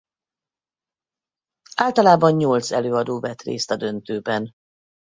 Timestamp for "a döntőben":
3.71-4.51